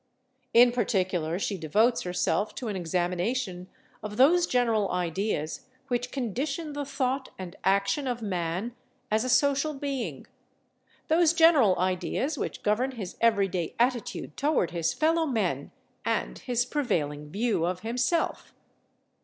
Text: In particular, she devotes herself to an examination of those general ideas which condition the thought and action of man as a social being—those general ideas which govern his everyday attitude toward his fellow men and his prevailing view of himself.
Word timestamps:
In 0.55 0.71
particular, 0.71 1.37
she 1.37 1.59
devotes 1.59 2.01
herself 2.01 2.55
to 2.55 2.67
an 2.69 2.75
examination 2.75 3.67
of 4.01 4.17
those 4.17 4.47
general 4.47 4.89
ideas 4.89 5.67
which 5.89 6.09
condition 6.11 6.73
the 6.73 6.85
thought 6.85 7.29
and 7.37 7.55
action 7.63 8.07
of 8.07 8.19
man 8.19 8.73
as 9.11 9.23
a 9.23 9.29
social 9.29 9.75
being—those 9.75 11.33
general 11.33 11.77
ideas 11.77 12.35
which 12.35 12.63
govern 12.63 12.93
his 12.93 13.15
everyday 13.21 13.75
attitude 13.77 14.35
toward 14.35 14.71
his 14.71 14.91
fellow 14.91 15.27
men 15.27 15.69
and 16.03 16.39
his 16.39 16.65
prevailing 16.65 17.29
view 17.29 17.63
of 17.67 17.81
himself. 17.81 18.55